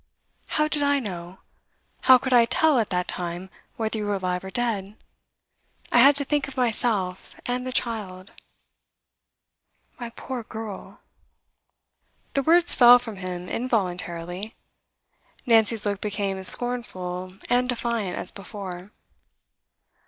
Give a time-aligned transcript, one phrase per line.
[0.47, 1.41] 'How did I know?
[2.05, 4.95] How could I tell, at that time, whether you were alive or dead?
[5.91, 8.31] I had to think of myself and the child.'
[9.99, 11.01] 'My poor girl!'
[12.33, 14.55] The words fell from him involuntarily.
[15.45, 18.89] Nancy's look became as scornful and defiant as before.